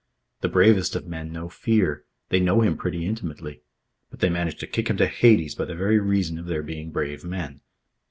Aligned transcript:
The 0.39 0.49
bravest 0.49 0.95
of 0.95 1.05
men 1.05 1.31
know 1.31 1.47
Fear. 1.47 2.05
They 2.29 2.39
know 2.39 2.61
him 2.61 2.75
pretty 2.75 3.05
intimately. 3.05 3.61
But 4.09 4.19
they 4.19 4.29
manage 4.31 4.55
to 4.61 4.65
kick 4.65 4.87
him 4.89 4.97
to 4.97 5.05
Hades 5.05 5.53
by 5.53 5.65
the 5.65 5.75
very 5.75 5.99
reason 5.99 6.39
of 6.39 6.47
their 6.47 6.63
being 6.63 6.89
brave 6.89 7.23
men. 7.23 7.61